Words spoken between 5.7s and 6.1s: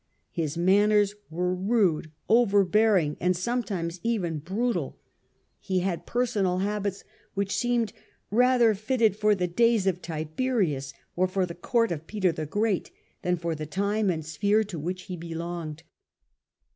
had